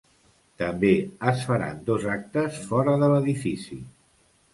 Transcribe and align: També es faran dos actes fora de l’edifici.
També 0.59 0.89
es 1.31 1.43
faran 1.49 1.83
dos 1.89 2.07
actes 2.13 2.57
fora 2.71 2.95
de 3.05 3.11
l’edifici. 3.13 3.79